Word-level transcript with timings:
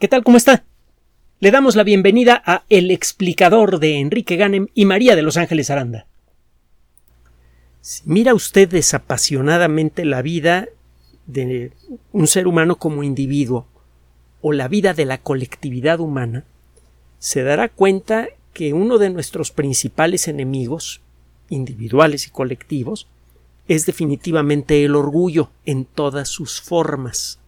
¿Qué 0.00 0.08
tal? 0.08 0.24
¿Cómo 0.24 0.36
está? 0.36 0.64
Le 1.38 1.52
damos 1.52 1.76
la 1.76 1.84
bienvenida 1.84 2.42
a 2.44 2.64
El 2.68 2.90
explicador 2.90 3.78
de 3.78 4.00
Enrique 4.00 4.34
Ganem 4.34 4.66
y 4.74 4.86
María 4.86 5.14
de 5.14 5.22
Los 5.22 5.36
Ángeles 5.36 5.70
Aranda. 5.70 6.08
Si 7.80 8.02
mira 8.04 8.34
usted 8.34 8.68
desapasionadamente 8.68 10.04
la 10.04 10.20
vida 10.20 10.66
de 11.26 11.70
un 12.10 12.26
ser 12.26 12.48
humano 12.48 12.74
como 12.76 13.04
individuo 13.04 13.68
o 14.42 14.52
la 14.52 14.66
vida 14.66 14.94
de 14.94 15.04
la 15.04 15.18
colectividad 15.18 16.00
humana, 16.00 16.44
se 17.20 17.44
dará 17.44 17.68
cuenta 17.68 18.26
que 18.52 18.72
uno 18.72 18.98
de 18.98 19.10
nuestros 19.10 19.52
principales 19.52 20.26
enemigos, 20.26 21.02
individuales 21.50 22.26
y 22.26 22.30
colectivos, 22.30 23.06
es 23.68 23.86
definitivamente 23.86 24.84
el 24.84 24.96
orgullo 24.96 25.50
en 25.64 25.84
todas 25.84 26.28
sus 26.28 26.60
formas. 26.60 27.38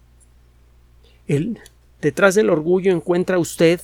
El, 1.27 1.59
detrás 2.07 2.37
del 2.37 2.51
orgullo 2.51 2.93
encuentra 2.93 3.37
usted 3.37 3.81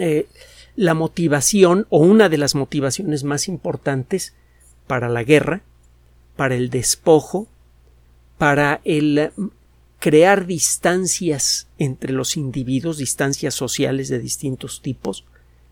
eh, 0.00 0.26
la 0.74 0.94
motivación 0.94 1.86
o 1.88 1.98
una 1.98 2.28
de 2.28 2.36
las 2.36 2.56
motivaciones 2.56 3.22
más 3.22 3.46
importantes 3.46 4.34
para 4.88 5.08
la 5.08 5.22
guerra, 5.22 5.62
para 6.34 6.56
el 6.56 6.70
despojo, 6.70 7.46
para 8.38 8.80
el 8.82 9.30
crear 10.00 10.46
distancias 10.46 11.68
entre 11.78 12.12
los 12.12 12.36
individuos, 12.36 12.98
distancias 12.98 13.54
sociales 13.54 14.08
de 14.08 14.18
distintos 14.18 14.82
tipos, 14.82 15.24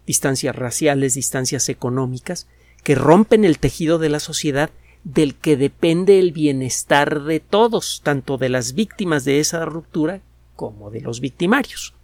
distancias 0.06 0.54
raciales, 0.54 1.14
distancias 1.14 1.68
económicas, 1.68 2.46
que 2.84 2.94
rompen 2.94 3.44
el 3.44 3.58
tejido 3.58 3.98
de 3.98 4.08
la 4.08 4.20
sociedad 4.20 4.70
del 5.02 5.34
que 5.34 5.56
depende 5.56 6.20
el 6.20 6.30
bienestar 6.30 7.24
de 7.24 7.40
todos, 7.40 8.02
tanto 8.04 8.38
de 8.38 8.50
las 8.50 8.74
víctimas 8.74 9.24
de 9.24 9.40
esa 9.40 9.64
ruptura 9.64 10.20
como 10.56 10.90
de 10.90 11.00
los 11.00 11.20
victimarios. 11.20 11.94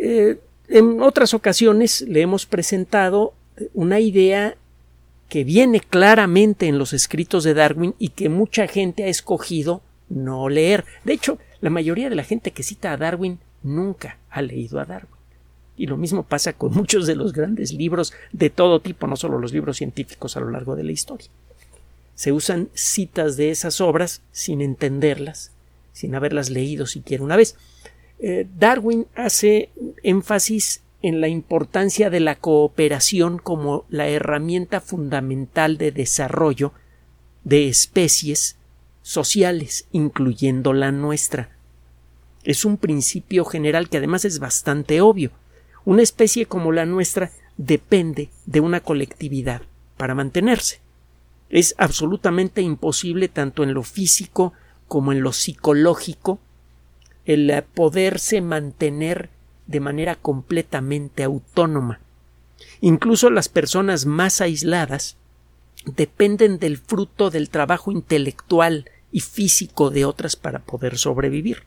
Eh, 0.00 0.38
en 0.68 1.02
otras 1.02 1.34
ocasiones 1.34 2.02
le 2.02 2.20
hemos 2.20 2.46
presentado 2.46 3.34
una 3.74 4.00
idea 4.00 4.56
que 5.28 5.44
viene 5.44 5.80
claramente 5.80 6.66
en 6.66 6.78
los 6.78 6.92
escritos 6.92 7.44
de 7.44 7.54
Darwin 7.54 7.94
y 7.98 8.10
que 8.10 8.28
mucha 8.28 8.66
gente 8.66 9.04
ha 9.04 9.08
escogido 9.08 9.82
no 10.08 10.48
leer. 10.48 10.84
De 11.04 11.12
hecho, 11.12 11.38
la 11.60 11.70
mayoría 11.70 12.08
de 12.08 12.16
la 12.16 12.24
gente 12.24 12.50
que 12.50 12.62
cita 12.62 12.92
a 12.92 12.96
Darwin 12.96 13.38
nunca 13.62 14.18
ha 14.30 14.42
leído 14.42 14.80
a 14.80 14.84
Darwin. 14.84 15.12
Y 15.76 15.86
lo 15.86 15.96
mismo 15.96 16.22
pasa 16.22 16.54
con 16.54 16.72
muchos 16.72 17.06
de 17.06 17.14
los 17.14 17.32
grandes 17.32 17.72
libros 17.72 18.12
de 18.32 18.50
todo 18.50 18.80
tipo, 18.80 19.06
no 19.06 19.16
solo 19.16 19.38
los 19.38 19.52
libros 19.52 19.76
científicos 19.76 20.36
a 20.36 20.40
lo 20.40 20.50
largo 20.50 20.76
de 20.76 20.84
la 20.84 20.92
historia. 20.92 21.28
Se 22.14 22.32
usan 22.32 22.68
citas 22.74 23.36
de 23.36 23.50
esas 23.50 23.80
obras 23.80 24.22
sin 24.32 24.60
entenderlas, 24.60 25.52
sin 25.92 26.14
haberlas 26.14 26.50
leído 26.50 26.86
siquiera 26.86 27.24
una 27.24 27.36
vez. 27.36 27.56
Eh, 28.18 28.46
Darwin 28.58 29.06
hace 29.14 29.70
énfasis 30.02 30.82
en 31.02 31.20
la 31.20 31.28
importancia 31.28 32.10
de 32.10 32.20
la 32.20 32.36
cooperación 32.36 33.38
como 33.38 33.84
la 33.88 34.08
herramienta 34.08 34.80
fundamental 34.80 35.78
de 35.78 35.92
desarrollo 35.92 36.72
de 37.44 37.68
especies 37.68 38.56
sociales, 39.02 39.86
incluyendo 39.92 40.72
la 40.72 40.90
nuestra. 40.90 41.50
Es 42.44 42.64
un 42.64 42.76
principio 42.76 43.44
general 43.44 43.88
que 43.88 43.98
además 43.98 44.24
es 44.24 44.38
bastante 44.38 45.00
obvio. 45.00 45.30
Una 45.84 46.02
especie 46.02 46.46
como 46.46 46.72
la 46.72 46.84
nuestra 46.84 47.30
depende 47.56 48.30
de 48.46 48.60
una 48.60 48.80
colectividad 48.80 49.62
para 49.96 50.14
mantenerse. 50.14 50.80
Es 51.50 51.74
absolutamente 51.78 52.60
imposible 52.60 53.28
tanto 53.28 53.62
en 53.62 53.72
lo 53.72 53.82
físico 53.82 54.52
como 54.88 55.12
en 55.12 55.22
lo 55.22 55.32
psicológico 55.32 56.40
el 57.24 57.62
poderse 57.74 58.40
mantener 58.40 59.28
de 59.66 59.80
manera 59.80 60.16
completamente 60.16 61.22
autónoma. 61.22 62.00
Incluso 62.80 63.30
las 63.30 63.48
personas 63.48 64.06
más 64.06 64.40
aisladas 64.40 65.16
dependen 65.84 66.58
del 66.58 66.78
fruto 66.78 67.30
del 67.30 67.50
trabajo 67.50 67.92
intelectual 67.92 68.90
y 69.12 69.20
físico 69.20 69.90
de 69.90 70.04
otras 70.04 70.36
para 70.36 70.60
poder 70.60 70.98
sobrevivir. 70.98 71.64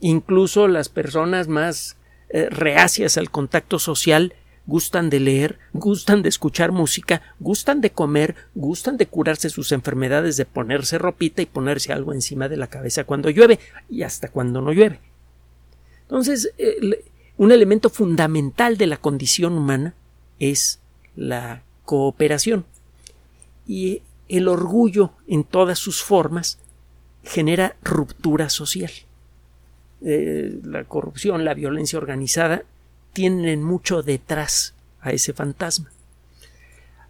Incluso 0.00 0.68
las 0.68 0.88
personas 0.88 1.48
más 1.48 1.96
eh, 2.28 2.48
reacias 2.50 3.16
al 3.16 3.30
contacto 3.30 3.78
social 3.78 4.34
gustan 4.66 5.10
de 5.10 5.20
leer, 5.20 5.58
gustan 5.72 6.22
de 6.22 6.28
escuchar 6.28 6.72
música, 6.72 7.22
gustan 7.38 7.80
de 7.80 7.90
comer, 7.90 8.34
gustan 8.54 8.96
de 8.96 9.06
curarse 9.06 9.48
sus 9.50 9.72
enfermedades, 9.72 10.36
de 10.36 10.44
ponerse 10.44 10.98
ropita 10.98 11.42
y 11.42 11.46
ponerse 11.46 11.92
algo 11.92 12.12
encima 12.12 12.48
de 12.48 12.56
la 12.56 12.66
cabeza 12.66 13.04
cuando 13.04 13.30
llueve 13.30 13.58
y 13.88 14.02
hasta 14.02 14.28
cuando 14.28 14.60
no 14.60 14.72
llueve. 14.72 15.00
Entonces, 16.02 16.52
un 17.36 17.52
elemento 17.52 17.90
fundamental 17.90 18.76
de 18.76 18.86
la 18.86 18.96
condición 18.96 19.54
humana 19.54 19.94
es 20.38 20.80
la 21.14 21.62
cooperación. 21.84 22.64
Y 23.66 24.02
el 24.28 24.48
orgullo 24.48 25.12
en 25.26 25.44
todas 25.44 25.78
sus 25.78 26.02
formas 26.02 26.58
genera 27.22 27.76
ruptura 27.82 28.48
social. 28.48 28.90
Eh, 30.02 30.60
la 30.62 30.84
corrupción, 30.84 31.44
la 31.44 31.54
violencia 31.54 31.98
organizada 31.98 32.64
tienen 33.16 33.62
mucho 33.62 34.02
detrás 34.02 34.74
a 35.00 35.10
ese 35.10 35.32
fantasma. 35.32 35.90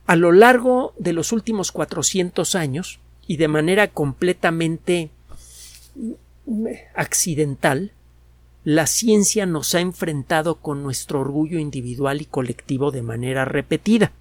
A 0.06 0.14
lo 0.14 0.30
largo 0.30 0.94
de 1.00 1.12
los 1.12 1.32
últimos 1.32 1.72
400 1.72 2.54
años, 2.54 3.00
y 3.26 3.38
de 3.38 3.48
manera 3.48 3.88
completamente 3.88 5.10
accidental, 6.94 7.90
la 8.62 8.86
ciencia 8.86 9.46
nos 9.46 9.74
ha 9.74 9.80
enfrentado 9.80 10.54
con 10.54 10.84
nuestro 10.84 11.22
orgullo 11.22 11.58
individual 11.58 12.22
y 12.22 12.26
colectivo 12.26 12.92
de 12.92 13.02
manera 13.02 13.44
repetida. 13.44 14.12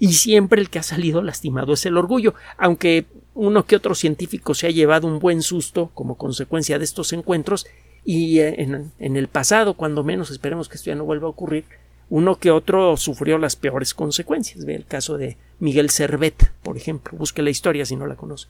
Y 0.00 0.14
siempre 0.14 0.60
el 0.60 0.68
que 0.68 0.80
ha 0.80 0.82
salido 0.82 1.22
lastimado 1.22 1.74
es 1.74 1.86
el 1.86 1.96
orgullo, 1.96 2.34
aunque 2.56 3.06
uno 3.36 3.66
que 3.66 3.76
otro 3.76 3.94
científico 3.94 4.52
se 4.54 4.66
ha 4.66 4.70
llevado 4.70 5.06
un 5.06 5.20
buen 5.20 5.42
susto 5.42 5.92
como 5.94 6.16
consecuencia 6.16 6.76
de 6.76 6.84
estos 6.84 7.12
encuentros, 7.12 7.68
y 8.10 8.40
en, 8.40 8.90
el 8.98 9.28
pasado, 9.28 9.74
cuando 9.74 10.02
menos 10.02 10.30
esperemos 10.30 10.70
que 10.70 10.76
esto 10.76 10.88
ya 10.88 10.94
no 10.94 11.04
vuelva 11.04 11.26
a 11.26 11.30
ocurrir, 11.30 11.66
uno 12.08 12.38
que 12.38 12.50
otro 12.50 12.96
sufrió 12.96 13.36
las 13.36 13.54
peores 13.54 13.92
consecuencias. 13.92 14.64
Ve 14.64 14.76
el 14.76 14.86
caso 14.86 15.18
de 15.18 15.36
Miguel 15.58 15.90
Servet, 15.90 16.54
por 16.62 16.78
ejemplo. 16.78 17.18
Busque 17.18 17.42
la 17.42 17.50
historia 17.50 17.84
si 17.84 17.96
no 17.96 18.06
la 18.06 18.16
conoce. 18.16 18.46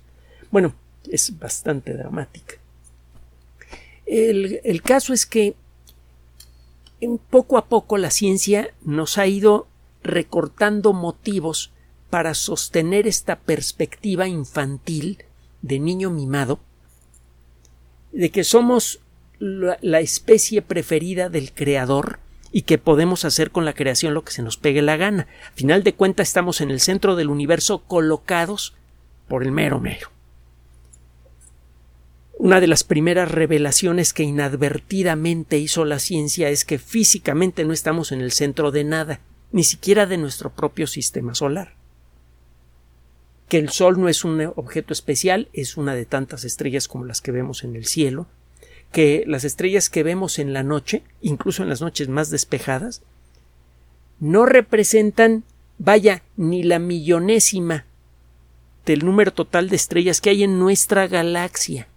Bueno, 0.52 0.76
es 1.10 1.36
bastante 1.41 1.92
dramática. 1.92 2.54
El, 4.06 4.60
el 4.62 4.80
caso 4.80 5.12
es 5.12 5.26
que 5.26 5.56
poco 7.28 7.58
a 7.58 7.66
poco 7.66 7.98
la 7.98 8.12
ciencia 8.12 8.72
nos 8.84 9.18
ha 9.18 9.26
ido 9.26 9.66
recortando 10.04 10.92
motivos 10.92 11.72
para 12.10 12.34
sostener 12.34 13.08
esta 13.08 13.41
perspectiva 13.41 14.28
infantil 14.28 15.24
de 15.62 15.80
niño 15.80 16.10
mimado 16.10 16.60
de 18.12 18.30
que 18.30 18.44
somos 18.44 19.00
la, 19.38 20.00
especie 20.00 20.62
preferida 20.62 21.28
del 21.28 21.53
creador 21.53 22.19
y 22.50 22.62
que 22.62 22.78
podemos 22.78 23.25
hacer 23.25 23.50
con 23.50 23.65
la 23.65 23.75
creación 23.75 24.15
lo 24.15 24.25
que 24.25 24.32
se 24.32 24.43
nos 24.43 24.56
pegue 24.56 24.82
la 24.82 24.97
gana. 24.97 25.26
A 25.49 25.56
final 25.56 25.82
de 25.82 25.94
cuentas 25.94 26.28
estamos 26.28 26.60
en 26.60 26.71
el 26.71 26.81
centro 26.81 27.16
del 27.16 27.28
universo 27.28 27.81
colocados 27.84 28.75
por 29.28 29.43
el 29.43 29.53
mero 29.53 29.81
mero. 29.81 30.09
Una 32.38 32.60
de 32.60 32.69
las 32.69 32.84
primeras 32.84 33.31
revelaciones 33.31 34.12
que 34.12 34.22
inadvertidamente 34.22 35.59
hizo 35.59 35.84
la 35.84 35.98
ciencia 35.98 36.48
es 36.50 36.65
que 36.65 36.78
físicamente 36.78 37.65
no 37.65 37.72
estamos 37.72 38.12
en 38.12 38.21
el 38.21 38.31
centro 38.31 38.71
de 38.71 38.84
nada, 38.84 39.21
ni 39.50 39.65
siquiera 39.65 40.06
de 40.06 40.19
nuestro 40.19 40.50
propio 40.50 40.87
sistema 40.87 41.34
solar. 41.34 41.75
Que 43.48 43.59
el 43.59 43.71
Sol 43.71 44.00
no 44.00 44.09
es 44.09 44.25
un 44.25 44.41
objeto 44.54 44.93
especial, 44.93 45.48
es 45.53 45.77
una 45.77 45.94
de 45.94 46.06
tantas 46.06 46.44
estrellas 46.44 46.87
como 46.87 47.04
las 47.04 47.21
que 47.21 47.32
vemos 47.32 47.65
en 47.65 47.75
el 47.75 47.87
cielo, 47.87 48.28
que 48.92 49.24
las 49.26 49.44
estrellas 49.44 49.90
que 49.90 50.02
vemos 50.02 50.38
en 50.38 50.52
la 50.52 50.62
noche, 50.62 51.02
incluso 51.20 51.62
en 51.62 51.68
las 51.68 51.80
noches 51.80 52.08
más 52.08 52.30
despejadas, 52.30 53.02
no 54.20 54.46
representan, 54.46 55.44
vaya, 55.78 56.22
ni 56.36 56.62
la 56.62 56.78
millonésima 56.78 57.84
del 58.86 59.04
número 59.04 59.32
total 59.32 59.68
de 59.68 59.76
estrellas 59.76 60.20
que 60.20 60.30
hay 60.30 60.42
en 60.42 60.58
nuestra 60.58 61.06
galaxia. 61.06 61.88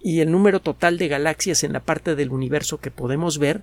Y 0.00 0.20
el 0.20 0.32
número 0.32 0.60
total 0.60 0.98
de 0.98 1.06
galaxias 1.06 1.62
en 1.62 1.72
la 1.72 1.80
parte 1.80 2.16
del 2.16 2.30
universo 2.30 2.80
que 2.80 2.90
podemos 2.90 3.38
ver, 3.38 3.62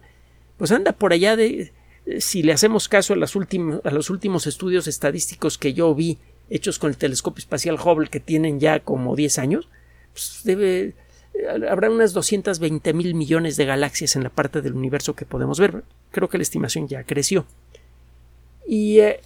pues 0.57 0.71
anda 0.71 0.93
por 0.93 1.11
allá 1.11 1.35
de, 1.35 1.73
si 2.19 2.43
le 2.43 2.53
hacemos 2.53 2.87
caso 2.87 3.13
a, 3.13 3.17
a 3.17 3.91
los 3.91 4.09
últimos 4.09 4.47
estudios 4.47 4.87
estadísticos 4.87 5.57
que 5.57 5.73
yo 5.73 5.93
vi, 5.93 6.17
hechos 6.49 6.79
con 6.79 6.89
el 6.89 6.97
telescopio 6.97 7.39
espacial 7.39 7.75
Hubble, 7.75 8.09
que 8.09 8.21
tienen 8.21 8.61
ya 8.61 8.79
como 8.79 9.17
10 9.17 9.37
años, 9.37 9.69
pues, 10.13 10.41
debe, 10.43 10.95
habrá 11.69 11.89
unas 11.89 12.13
220 12.13 12.93
mil 12.93 13.15
millones 13.15 13.57
de 13.57 13.65
galaxias 13.65 14.15
en 14.15 14.23
la 14.23 14.29
parte 14.29 14.61
del 14.61 14.73
universo 14.73 15.15
que 15.15 15.25
podemos 15.25 15.59
ver. 15.59 15.83
Creo 16.11 16.29
que 16.29 16.37
la 16.37 16.43
estimación 16.43 16.87
ya 16.87 17.03
creció. 17.03 17.45
Y 18.67 18.99
eh, 18.99 19.21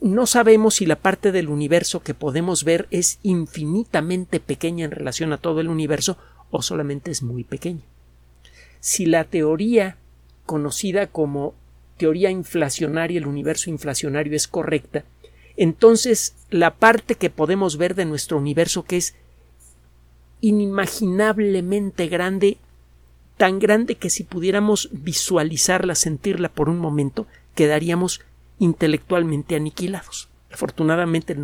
no 0.00 0.26
sabemos 0.26 0.76
si 0.76 0.86
la 0.86 0.96
parte 0.96 1.32
del 1.32 1.48
universo 1.48 2.02
que 2.02 2.14
podemos 2.14 2.64
ver 2.64 2.86
es 2.90 3.18
infinitamente 3.22 4.40
pequeña 4.40 4.84
en 4.84 4.92
relación 4.92 5.32
a 5.32 5.38
todo 5.38 5.60
el 5.60 5.68
universo 5.68 6.16
o 6.50 6.62
solamente 6.62 7.10
es 7.10 7.22
muy 7.22 7.44
pequeña. 7.44 7.82
Si 8.80 9.06
la 9.06 9.24
teoría 9.24 9.96
conocida 10.46 11.08
como 11.08 11.54
teoría 11.96 12.30
inflacionaria, 12.30 13.18
el 13.18 13.26
universo 13.26 13.70
inflacionario 13.70 14.36
es 14.36 14.46
correcta, 14.46 15.04
entonces 15.56 16.36
la 16.50 16.76
parte 16.76 17.16
que 17.16 17.30
podemos 17.30 17.76
ver 17.76 17.96
de 17.96 18.04
nuestro 18.04 18.38
universo 18.38 18.84
que 18.84 18.96
es 18.96 19.16
inimaginablemente 20.40 22.08
grande, 22.08 22.58
tan 23.36 23.58
grande 23.58 23.96
que 23.96 24.10
si 24.10 24.24
pudiéramos 24.24 24.88
visualizarla, 24.92 25.94
sentirla 25.94 26.48
por 26.48 26.68
un 26.68 26.78
momento, 26.78 27.26
quedaríamos 27.54 28.20
intelectualmente 28.58 29.56
aniquilados. 29.56 30.28
Afortunadamente 30.52 31.36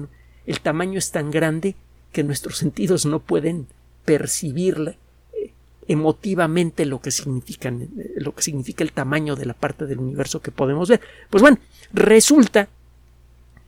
el 0.46 0.60
tamaño 0.60 0.98
es 0.98 1.10
tan 1.10 1.30
grande 1.30 1.76
que 2.12 2.24
nuestros 2.24 2.58
sentidos 2.58 3.06
no 3.06 3.20
pueden 3.20 3.66
percibirla 4.04 4.96
eh, 5.32 5.52
emotivamente 5.88 6.86
lo 6.86 7.00
que 7.00 7.10
significa 7.10 7.72
lo 8.16 8.34
que 8.34 8.42
significa 8.42 8.84
el 8.84 8.92
tamaño 8.92 9.36
de 9.36 9.46
la 9.46 9.54
parte 9.54 9.86
del 9.86 9.98
universo 9.98 10.40
que 10.40 10.50
podemos 10.50 10.88
ver. 10.88 11.00
Pues 11.30 11.42
bueno, 11.42 11.58
resulta 11.92 12.68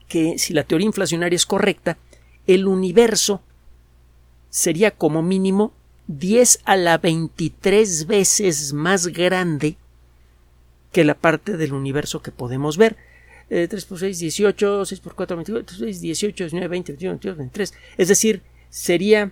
que 0.07 0.37
si 0.37 0.53
la 0.53 0.63
teoría 0.63 0.87
inflacionaria 0.87 1.35
es 1.35 1.45
correcta, 1.45 1.97
el 2.47 2.65
universo 2.65 3.41
sería 4.49 4.91
como 4.91 5.21
mínimo 5.21 5.73
10 6.07 6.61
a 6.65 6.77
la 6.77 6.97
23 6.97 8.07
veces 8.07 8.73
más 8.73 9.07
grande 9.07 9.77
que 10.91 11.03
la 11.03 11.15
parte 11.15 11.57
del 11.57 11.73
universo 11.73 12.21
que 12.21 12.31
podemos 12.31 12.77
ver. 12.77 12.95
3 13.49 13.85
por 13.85 13.99
6, 13.99 14.19
18, 14.19 14.85
6 14.85 14.99
por 14.99 15.15
4, 15.15 15.37
24, 15.37 15.77
6, 15.77 16.01
18, 16.01 16.43
19, 16.45 16.67
20, 16.67 16.91
21, 16.93 17.11
22, 17.13 17.37
23. 17.37 17.73
Es 17.97 18.07
decir, 18.09 18.41
sería 18.69 19.31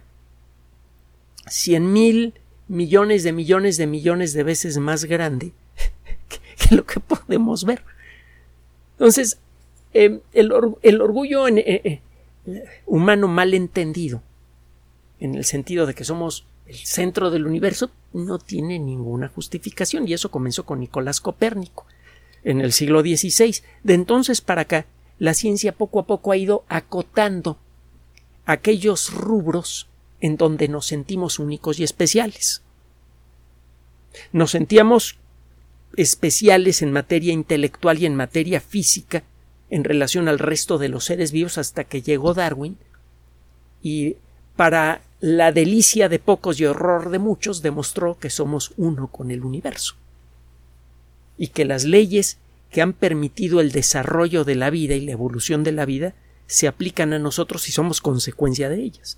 100 1.47 1.91
mil 1.91 2.33
millones 2.67 3.23
de 3.23 3.31
millones 3.31 3.77
de 3.77 3.87
millones 3.87 4.33
de 4.33 4.43
veces 4.43 4.77
más 4.77 5.05
grande 5.05 5.51
que 6.69 6.75
lo 6.75 6.85
que 6.85 6.99
podemos 6.99 7.65
ver. 7.65 7.83
Entonces, 8.93 9.37
eh, 9.93 10.19
el, 10.33 10.51
el, 10.81 11.01
orgullo 11.01 11.47
en, 11.47 11.57
eh, 11.57 12.01
eh, 12.45 12.63
humano 12.85 13.27
mal 13.27 13.53
entendido, 13.53 14.21
en 15.25 15.35
el 15.35 15.45
sentido 15.45 15.85
de 15.85 15.93
que 15.93 16.05
somos 16.05 16.45
el 16.65 16.75
centro 16.77 17.29
del 17.29 17.45
universo, 17.45 17.91
no 18.13 18.39
tiene 18.39 18.79
ninguna 18.79 19.27
justificación, 19.27 20.07
y 20.07 20.13
eso 20.13 20.31
comenzó 20.31 20.65
con 20.65 20.79
Nicolás 20.79 21.21
Copérnico 21.21 21.85
en 22.43 22.61
el 22.61 22.71
siglo 22.71 23.01
XVI. 23.01 23.61
De 23.83 23.93
entonces 23.93 24.41
para 24.41 24.61
acá, 24.61 24.85
la 25.19 25.33
ciencia 25.33 25.73
poco 25.73 25.99
a 25.99 26.07
poco 26.07 26.31
ha 26.31 26.37
ido 26.37 26.63
acotando 26.67 27.57
aquellos 28.45 29.13
rubros 29.13 29.87
en 30.21 30.37
donde 30.37 30.67
nos 30.67 30.87
sentimos 30.87 31.39
únicos 31.39 31.79
y 31.79 31.83
especiales. 31.83 32.61
Nos 34.31 34.51
sentíamos 34.51 35.17
especiales 35.97 36.81
en 36.81 36.91
materia 36.91 37.33
intelectual 37.33 37.99
y 37.99 38.05
en 38.05 38.15
materia 38.15 38.59
física 38.59 39.23
en 39.69 39.83
relación 39.83 40.27
al 40.27 40.39
resto 40.39 40.77
de 40.77 40.89
los 40.89 41.05
seres 41.05 41.31
vivos 41.31 41.57
hasta 41.57 41.83
que 41.83 42.01
llegó 42.01 42.33
Darwin 42.33 42.77
y 43.81 44.17
para 44.55 45.01
la 45.19 45.51
delicia 45.51 46.09
de 46.09 46.19
pocos 46.19 46.59
y 46.59 46.65
horror 46.65 47.09
de 47.09 47.19
muchos 47.19 47.61
demostró 47.61 48.17
que 48.19 48.29
somos 48.29 48.73
uno 48.77 49.07
con 49.07 49.31
el 49.31 49.43
universo 49.43 49.95
y 51.37 51.47
que 51.47 51.65
las 51.65 51.85
leyes 51.85 52.37
que 52.71 52.81
han 52.81 52.93
permitido 52.93 53.61
el 53.61 53.71
desarrollo 53.71 54.43
de 54.43 54.55
la 54.55 54.69
vida 54.69 54.95
y 54.95 55.01
la 55.01 55.13
evolución 55.13 55.63
de 55.63 55.71
la 55.71 55.85
vida 55.85 56.13
se 56.47 56.67
aplican 56.67 57.13
a 57.13 57.19
nosotros 57.19 57.67
y 57.69 57.71
somos 57.71 58.01
consecuencia 58.01 58.69
de 58.69 58.81
ellas. 58.81 59.17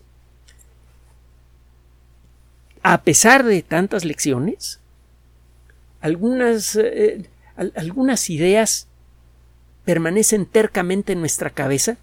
A 2.84 3.02
pesar 3.02 3.44
de 3.44 3.62
tantas 3.64 4.06
lecciones, 4.06 4.80
algunas, 6.00 6.76
eh, 6.76 7.28
algunas 7.76 8.30
ideas 8.30 8.88
permanecen 9.84 10.46
tercamente 10.46 11.14
en 11.14 11.20
nuestra 11.20 11.50
cabeza 11.50 11.98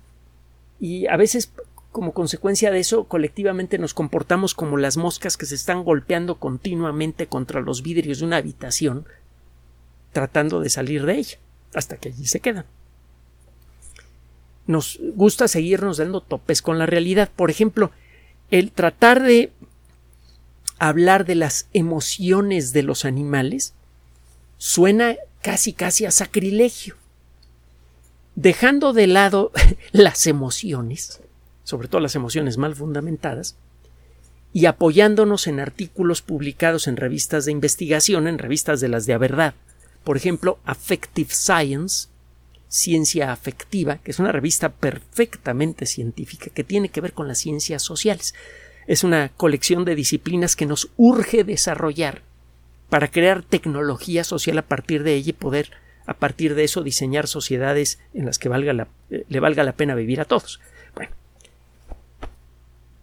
y 0.80 1.06
a 1.06 1.16
veces 1.16 1.50
como 1.94 2.12
consecuencia 2.12 2.72
de 2.72 2.80
eso 2.80 3.04
colectivamente 3.04 3.78
nos 3.78 3.94
comportamos 3.94 4.52
como 4.52 4.78
las 4.78 4.96
moscas 4.96 5.36
que 5.36 5.46
se 5.46 5.54
están 5.54 5.84
golpeando 5.84 6.40
continuamente 6.40 7.28
contra 7.28 7.60
los 7.60 7.82
vidrios 7.82 8.18
de 8.18 8.24
una 8.24 8.38
habitación 8.38 9.06
tratando 10.12 10.58
de 10.58 10.70
salir 10.70 11.06
de 11.06 11.14
ella, 11.14 11.38
hasta 11.72 11.96
que 11.96 12.08
allí 12.08 12.26
se 12.26 12.40
quedan. 12.40 12.66
Nos 14.66 14.98
gusta 15.14 15.46
seguirnos 15.46 15.98
dando 15.98 16.20
topes 16.20 16.62
con 16.62 16.80
la 16.80 16.86
realidad. 16.86 17.30
Por 17.36 17.48
ejemplo, 17.48 17.92
el 18.50 18.72
tratar 18.72 19.22
de 19.22 19.52
hablar 20.80 21.24
de 21.24 21.36
las 21.36 21.68
emociones 21.74 22.72
de 22.72 22.82
los 22.82 23.04
animales 23.04 23.72
suena 24.58 25.14
casi 25.42 25.72
casi 25.72 26.06
a 26.06 26.10
sacrilegio. 26.10 26.96
Dejando 28.34 28.92
de 28.92 29.06
lado 29.06 29.52
las 29.92 30.26
emociones, 30.26 31.20
sobre 31.64 31.88
todo 31.88 32.00
las 32.00 32.14
emociones 32.14 32.56
mal 32.56 32.74
fundamentadas, 32.74 33.56
y 34.52 34.66
apoyándonos 34.66 35.48
en 35.48 35.58
artículos 35.58 36.22
publicados 36.22 36.86
en 36.86 36.96
revistas 36.96 37.44
de 37.44 37.52
investigación, 37.52 38.28
en 38.28 38.38
revistas 38.38 38.80
de 38.80 38.88
las 38.88 39.04
de 39.04 39.14
a 39.14 39.18
verdad, 39.18 39.54
por 40.04 40.16
ejemplo, 40.16 40.58
Affective 40.64 41.30
Science, 41.30 42.08
Ciencia 42.68 43.32
Afectiva, 43.32 43.98
que 43.98 44.10
es 44.10 44.18
una 44.18 44.32
revista 44.32 44.68
perfectamente 44.68 45.86
científica 45.86 46.50
que 46.54 46.62
tiene 46.62 46.90
que 46.90 47.00
ver 47.00 47.14
con 47.14 47.26
las 47.26 47.38
ciencias 47.38 47.82
sociales. 47.82 48.34
Es 48.86 49.02
una 49.02 49.30
colección 49.30 49.84
de 49.84 49.94
disciplinas 49.94 50.56
que 50.56 50.66
nos 50.66 50.90
urge 50.96 51.42
desarrollar 51.42 52.22
para 52.90 53.10
crear 53.10 53.42
tecnología 53.42 54.24
social 54.24 54.58
a 54.58 54.66
partir 54.66 55.02
de 55.02 55.14
ella 55.14 55.30
y 55.30 55.32
poder 55.32 55.70
a 56.06 56.14
partir 56.14 56.54
de 56.54 56.64
eso 56.64 56.82
diseñar 56.82 57.26
sociedades 57.26 57.98
en 58.12 58.26
las 58.26 58.38
que 58.38 58.50
valga 58.50 58.88
eh, 59.10 59.24
le 59.26 59.40
valga 59.40 59.64
la 59.64 59.72
pena 59.72 59.94
vivir 59.94 60.20
a 60.20 60.26
todos. 60.26 60.60
Bueno, 60.94 61.12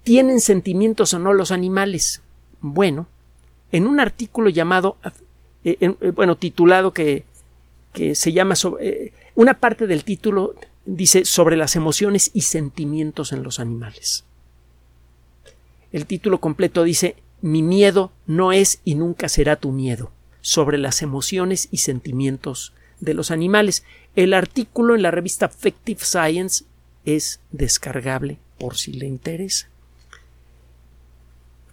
¿tienen 0.04 0.40
sentimientos 0.40 1.14
o 1.14 1.20
no 1.20 1.34
los 1.34 1.52
animales? 1.52 2.22
Bueno, 2.60 3.08
en 3.72 3.88
un 3.88 4.00
artículo 4.00 4.50
llamado 4.50 4.98
eh, 5.64 5.78
eh, 5.80 6.12
bueno, 6.12 6.36
titulado 6.38 6.92
que, 6.92 7.26
se 8.14 8.32
llama 8.32 8.56
sobre, 8.56 8.88
eh, 8.88 9.14
una 9.36 9.60
parte 9.60 9.86
del 9.86 10.04
título 10.04 10.56
dice 10.86 11.26
sobre 11.26 11.58
las 11.58 11.76
emociones 11.76 12.32
y 12.34 12.42
sentimientos 12.42 13.32
en 13.32 13.44
los 13.44 13.60
animales. 13.60 14.24
El 15.92 16.06
título 16.06 16.40
completo 16.40 16.84
dice 16.84 17.16
Mi 17.42 17.62
miedo 17.62 18.12
no 18.26 18.54
es 18.54 18.80
y 18.86 18.96
nunca 18.96 19.30
será 19.30 19.56
tu 19.58 19.72
miedo, 19.72 20.12
sobre 20.42 20.78
las 20.78 21.02
emociones 21.02 21.68
y 21.70 21.78
sentimientos 21.78 22.74
de 23.00 23.14
los 23.14 23.30
animales. 23.30 23.84
El 24.16 24.34
artículo 24.34 24.96
en 24.96 25.02
la 25.02 25.12
revista 25.12 25.48
Affective 25.48 26.04
Science 26.04 26.64
es 27.06 27.40
descargable 27.52 28.40
por 28.58 28.78
si 28.78 28.94
le 28.94 29.06
interesa. 29.06 29.68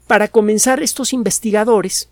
Para 0.08 0.28
comenzar, 0.28 0.82
estos 0.82 1.12
investigadores 1.12 2.08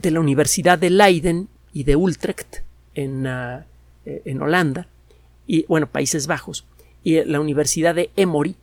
de 0.00 0.10
la 0.10 0.20
Universidad 0.20 0.78
de 0.78 0.88
Leiden 0.88 1.48
y 1.74 1.84
de 1.84 1.96
Utrecht 1.96 2.62
en, 2.94 3.26
ah, 3.26 3.66
eh, 4.06 4.22
en 4.24 4.40
Holanda 4.40 4.88
y 5.46 5.66
bueno 5.66 5.86
Países 5.86 6.26
Bajos 6.26 6.64
y 7.02 7.22
la 7.24 7.40
Universidad 7.40 7.94
de 7.94 8.10
Emory 8.16 8.56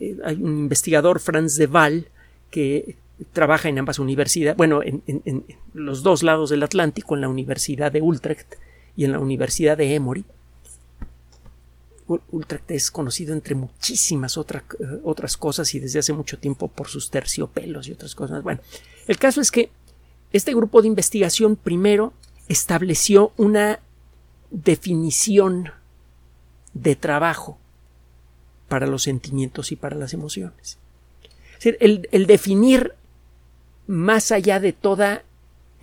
eh, 0.00 0.16
hay 0.24 0.36
un 0.36 0.58
investigador 0.58 1.20
Franz 1.20 1.56
de 1.56 1.66
Waal 1.66 2.08
que 2.50 2.96
trabaja 3.32 3.68
en 3.68 3.78
ambas 3.78 3.98
universidades 3.98 4.56
bueno 4.56 4.82
en, 4.82 5.02
en, 5.06 5.44
los 5.74 6.02
dos 6.02 6.22
lados 6.22 6.50
del 6.50 6.62
Atlántico 6.62 7.14
en 7.14 7.20
la 7.20 7.28
Universidad 7.28 7.92
de 7.92 8.02
Utrecht 8.02 8.54
y 8.96 9.04
en 9.04 9.12
la 9.12 9.18
Universidad 9.18 9.76
de 9.76 9.94
Emory 9.94 10.24
Utrecht 12.06 12.70
es 12.70 12.90
conocido 12.90 13.32
entre 13.32 13.54
muchísimas 13.54 14.36
eh, 14.36 14.40
otras 15.04 15.36
cosas 15.36 15.74
y 15.74 15.80
desde 15.80 15.98
hace 15.98 16.12
mucho 16.12 16.38
tiempo 16.38 16.68
por 16.68 16.88
sus 16.88 17.10
terciopelos 17.10 17.88
y 17.88 17.92
otras 17.92 18.14
cosas. 18.14 18.42
Bueno, 18.42 18.60
el 19.06 19.18
caso 19.18 19.40
es 19.40 19.50
que 19.50 19.70
este 20.32 20.54
grupo 20.54 20.82
de 20.82 20.88
investigación 20.88 21.56
primero 21.56 22.12
estableció 22.48 23.32
una 23.36 23.80
definición 24.50 25.70
de 26.74 26.96
trabajo 26.96 27.58
para 28.68 28.86
los 28.86 29.04
sentimientos 29.04 29.72
y 29.72 29.76
para 29.76 29.96
las 29.96 30.12
emociones. 30.12 30.78
el, 31.62 32.08
el 32.12 32.26
definir 32.26 32.94
más 33.86 34.32
allá 34.32 34.60
de 34.60 34.72
toda 34.72 35.24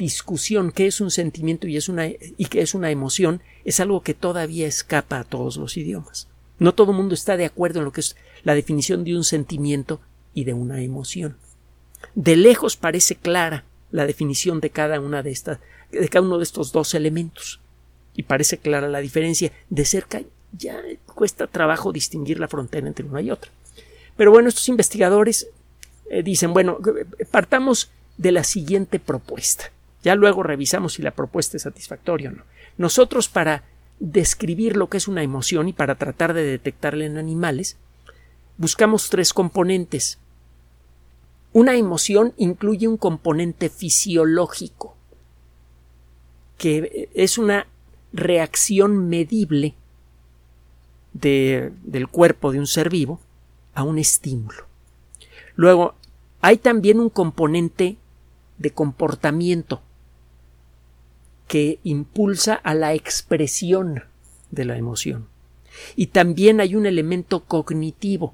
discusión 0.01 0.71
qué 0.71 0.87
es 0.87 0.99
un 0.99 1.11
sentimiento 1.11 1.67
y, 1.67 1.77
es 1.77 1.87
una, 1.87 2.07
y 2.07 2.45
qué 2.49 2.61
es 2.61 2.73
una 2.73 2.89
emoción 2.89 3.41
es 3.65 3.79
algo 3.79 4.01
que 4.01 4.15
todavía 4.15 4.65
escapa 4.67 5.19
a 5.19 5.23
todos 5.23 5.57
los 5.57 5.77
idiomas. 5.77 6.27
No 6.57 6.73
todo 6.73 6.91
el 6.91 6.97
mundo 6.97 7.13
está 7.13 7.37
de 7.37 7.45
acuerdo 7.45 7.79
en 7.79 7.85
lo 7.85 7.91
que 7.91 8.01
es 8.01 8.15
la 8.43 8.55
definición 8.55 9.03
de 9.03 9.15
un 9.15 9.23
sentimiento 9.23 10.01
y 10.33 10.43
de 10.43 10.53
una 10.53 10.81
emoción. 10.81 11.37
De 12.15 12.35
lejos 12.35 12.77
parece 12.77 13.15
clara 13.15 13.63
la 13.91 14.07
definición 14.07 14.59
de 14.59 14.71
cada 14.71 14.99
una 14.99 15.21
de 15.21 15.29
estas, 15.29 15.59
de 15.91 16.09
cada 16.09 16.25
uno 16.25 16.39
de 16.39 16.45
estos 16.45 16.71
dos 16.71 16.95
elementos. 16.95 17.59
Y 18.15 18.23
parece 18.23 18.57
clara 18.57 18.89
la 18.89 19.01
diferencia. 19.01 19.51
De 19.69 19.85
cerca 19.85 20.23
ya 20.57 20.81
cuesta 21.13 21.45
trabajo 21.45 21.91
distinguir 21.91 22.39
la 22.39 22.47
frontera 22.47 22.87
entre 22.87 23.05
una 23.05 23.21
y 23.21 23.29
otra. 23.29 23.51
Pero 24.17 24.31
bueno, 24.31 24.49
estos 24.49 24.67
investigadores 24.67 25.47
eh, 26.09 26.23
dicen, 26.23 26.53
bueno, 26.53 26.79
partamos 27.29 27.91
de 28.17 28.31
la 28.31 28.43
siguiente 28.43 28.99
propuesta. 28.99 29.71
Ya 30.03 30.15
luego 30.15 30.43
revisamos 30.43 30.93
si 30.93 31.01
la 31.01 31.11
propuesta 31.11 31.57
es 31.57 31.63
satisfactoria 31.63 32.29
o 32.29 32.33
no. 32.33 32.43
Nosotros 32.77 33.29
para 33.29 33.63
describir 33.99 34.75
lo 34.75 34.89
que 34.89 34.97
es 34.97 35.07
una 35.07 35.21
emoción 35.21 35.69
y 35.69 35.73
para 35.73 35.95
tratar 35.95 36.33
de 36.33 36.43
detectarla 36.43 37.05
en 37.05 37.17
animales, 37.17 37.77
buscamos 38.57 39.09
tres 39.09 39.33
componentes. 39.33 40.17
Una 41.53 41.75
emoción 41.75 42.33
incluye 42.37 42.87
un 42.87 42.97
componente 42.97 43.69
fisiológico, 43.69 44.95
que 46.57 47.09
es 47.13 47.37
una 47.37 47.67
reacción 48.13 49.07
medible 49.07 49.75
del 51.13 52.07
cuerpo 52.09 52.51
de 52.51 52.59
un 52.59 52.67
ser 52.67 52.89
vivo 52.89 53.19
a 53.75 53.83
un 53.83 53.99
estímulo. 53.99 54.65
Luego, 55.55 55.93
hay 56.39 56.57
también 56.57 56.99
un 56.99 57.09
componente 57.09 57.97
de 58.57 58.71
comportamiento 58.71 59.81
que 61.51 61.79
impulsa 61.83 62.53
a 62.53 62.73
la 62.73 62.93
expresión 62.93 64.05
de 64.51 64.63
la 64.63 64.77
emoción. 64.77 65.27
Y 65.97 66.07
también 66.07 66.61
hay 66.61 66.77
un 66.77 66.85
elemento 66.85 67.43
cognitivo 67.43 68.33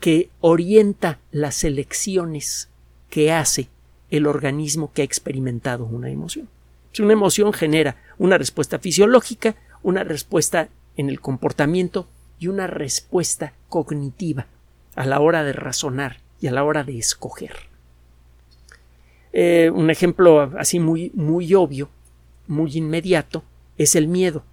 que 0.00 0.28
orienta 0.40 1.20
las 1.30 1.62
elecciones 1.62 2.70
que 3.08 3.30
hace 3.30 3.68
el 4.10 4.26
organismo 4.26 4.92
que 4.92 5.02
ha 5.02 5.04
experimentado 5.04 5.84
una 5.84 6.10
emoción. 6.10 6.48
Si 6.90 7.02
una 7.02 7.12
emoción 7.12 7.52
genera 7.52 7.94
una 8.18 8.36
respuesta 8.36 8.80
fisiológica, 8.80 9.54
una 9.84 10.02
respuesta 10.02 10.70
en 10.96 11.08
el 11.08 11.20
comportamiento 11.20 12.08
y 12.40 12.48
una 12.48 12.66
respuesta 12.66 13.52
cognitiva 13.68 14.48
a 14.96 15.06
la 15.06 15.20
hora 15.20 15.44
de 15.44 15.52
razonar 15.52 16.18
y 16.40 16.48
a 16.48 16.50
la 16.50 16.64
hora 16.64 16.82
de 16.82 16.98
escoger. 16.98 17.71
Eh, 19.32 19.70
un 19.74 19.90
ejemplo 19.90 20.52
así 20.58 20.78
muy, 20.78 21.10
muy 21.14 21.54
obvio, 21.54 21.88
muy 22.46 22.76
inmediato, 22.76 23.42
es 23.78 23.96
el 23.96 24.08
miedo. 24.08 24.44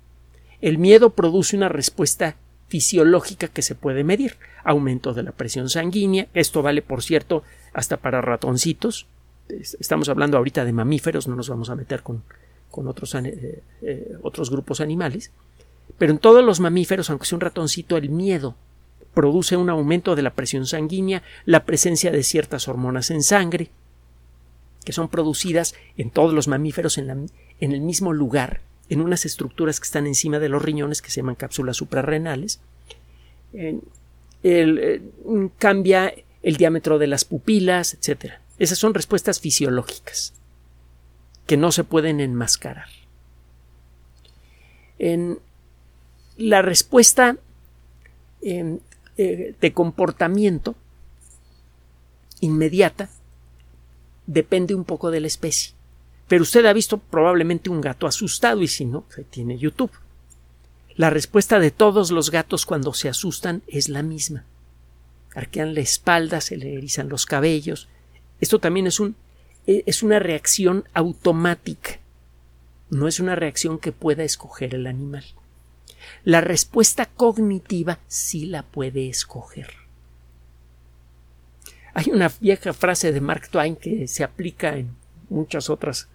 El 0.61 0.77
miedo 0.77 1.11
produce 1.11 1.55
una 1.55 1.69
respuesta 1.69 2.35
fisiológica 2.67 3.47
que 3.47 3.61
se 3.61 3.75
puede 3.75 4.03
medir. 4.03 4.37
Aumento 4.63 5.13
de 5.13 5.23
la 5.23 5.31
presión 5.31 5.69
sanguínea. 5.69 6.27
Esto 6.33 6.61
vale, 6.61 6.81
por 6.81 7.03
cierto, 7.03 7.43
hasta 7.73 7.97
para 7.97 8.21
ratoncitos. 8.21 9.07
Estamos 9.49 10.07
hablando 10.09 10.37
ahorita 10.37 10.63
de 10.63 10.73
mamíferos, 10.73 11.27
no 11.27 11.35
nos 11.35 11.49
vamos 11.49 11.69
a 11.69 11.75
meter 11.75 12.03
con, 12.03 12.23
otros, 12.71 13.15
eh, 13.15 13.63
eh, 13.81 14.17
otros 14.21 14.51
grupos 14.51 14.79
animales. 14.79 15.31
Pero 15.97 16.11
en 16.11 16.19
todos 16.19 16.43
los 16.43 16.59
mamíferos, 16.59 17.09
aunque 17.09 17.25
sea 17.25 17.37
un 17.37 17.41
ratoncito, 17.41 17.97
el 17.97 18.09
miedo 18.09 18.55
produce 19.13 19.57
un 19.57 19.69
aumento 19.69 20.15
de 20.15 20.21
la 20.21 20.35
presión 20.35 20.67
sanguínea, 20.67 21.23
la 21.45 21.65
presencia 21.65 22.11
de 22.11 22.21
ciertas 22.21 22.67
hormonas 22.67 23.09
en 23.09 23.23
sangre, 23.23 23.71
que 24.83 24.93
son 24.93 25.09
producidas 25.09 25.75
en 25.97 26.09
todos 26.09 26.33
los 26.33 26.47
mamíferos 26.47 26.97
en, 26.97 27.29
el 27.59 27.81
mismo 27.81 28.13
lugar, 28.13 28.61
en 28.89 29.01
unas 29.01 29.25
estructuras 29.25 29.79
que 29.79 29.85
están 29.85 30.07
encima 30.07 30.39
de 30.39 30.49
los 30.49 30.61
riñones 30.61 31.01
que 31.01 31.11
se 31.11 31.17
llaman 31.17 31.35
cápsulas 31.35 31.77
suprarrenales. 31.77 32.59
Eh, 33.53 35.01
cambia 35.57 36.13
el 36.41 36.57
diámetro 36.57 36.97
de 36.97 37.07
las 37.07 37.25
pupilas, 37.25 37.93
etc. 37.93 38.33
Esas 38.57 38.77
son 38.77 38.93
respuestas 38.93 39.39
fisiológicas 39.39 40.33
que 41.45 41.57
no 41.57 41.71
se 41.71 41.83
pueden 41.83 42.19
enmascarar. 42.19 42.87
En 44.97 45.39
la 46.37 46.61
respuesta 46.61 47.37
eh, 48.41 48.79
de 49.17 49.73
comportamiento 49.73 50.75
inmediata 52.39 53.09
depende 54.29 54.75
un 54.75 54.85
poco 54.85 55.09
de 55.09 55.19
la 55.19 55.27
especie. 55.27 55.73
Pero 56.27 56.43
usted 56.43 56.65
ha 56.65 56.73
visto 56.73 56.99
probablemente 56.99 57.69
un 57.71 57.81
gato 57.81 58.05
asustado 58.05 58.61
y 58.61 58.67
si 58.67 58.85
no, 58.85 59.03
pues 59.13 59.27
tiene 59.27 59.57
YouTube. 59.57 59.91
La 60.95 61.09
respuesta 61.09 61.59
de 61.59 61.71
todos 61.71 62.11
los 62.11 62.29
gatos 62.29 62.65
cuando 62.65 62.93
se 62.93 63.09
asustan 63.09 63.63
es 63.67 63.89
la 63.89 64.03
misma. 64.03 64.43
Arquean 65.33 65.73
la 65.73 65.79
espalda, 65.79 66.41
se 66.41 66.57
le 66.57 66.75
erizan 66.75 67.09
los 67.09 67.25
cabellos. 67.25 67.87
Esto 68.39 68.59
también 68.59 68.85
es, 68.85 68.99
un, 68.99 69.15
e, 69.65 69.83
es 69.87 70.03
una 70.03 70.19
reacción 70.19 70.85
automática. 70.93 71.99
No 72.91 73.07
es 73.07 73.19
una 73.19 73.35
reacción 73.35 73.79
que 73.79 73.91
pueda 73.91 74.23
escoger 74.23 74.75
el 74.75 74.85
animal. 74.85 75.25
La 76.23 76.41
respuesta 76.41 77.07
cognitiva 77.07 77.99
sí 78.07 78.45
la 78.45 78.61
puede 78.63 79.09
escoger. 79.09 79.88
Hay 81.93 82.11
una 82.11 82.31
vieja 82.39 82.73
frase 82.73 83.11
de 83.11 83.21
Mark 83.21 83.49
Twain 83.49 83.75
que 83.75 84.07
se 84.07 84.23
aplica 84.23 84.77
en 84.77 84.95
muchas 85.29 85.69
otras 85.69 86.09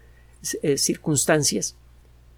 eh, 0.62 0.76
circunstancias. 0.76 1.76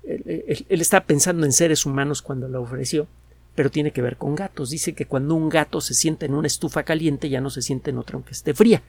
Él, 0.04 0.80
está 0.80 1.04
pensando 1.04 1.44
en 1.44 1.52
seres 1.52 1.84
humanos 1.84 2.22
cuando 2.22 2.48
lo 2.48 2.62
ofreció, 2.62 3.08
pero 3.54 3.70
tiene 3.70 3.90
que 3.90 4.02
ver 4.02 4.16
con 4.16 4.34
gatos. 4.34 4.70
Dice 4.70 4.94
que 4.94 5.06
cuando 5.06 5.34
un 5.34 5.48
gato 5.48 5.80
se 5.80 5.94
siente 5.94 6.26
en 6.26 6.34
una 6.34 6.46
estufa 6.46 6.84
caliente 6.84 7.28
ya 7.28 7.40
no 7.40 7.50
se 7.50 7.62
siente 7.62 7.90
en 7.90 7.98
otra 7.98 8.14
aunque 8.14 8.32
esté 8.32 8.54
fría. 8.54 8.82